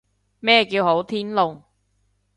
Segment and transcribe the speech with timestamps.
[0.39, 1.61] 咩叫好天龍？